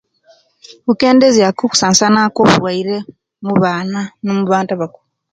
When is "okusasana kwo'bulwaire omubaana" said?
1.65-3.99